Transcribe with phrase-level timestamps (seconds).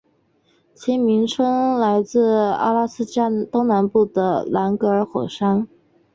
[0.73, 5.67] 其名称来自阿拉斯加东南部的兰格尔火山。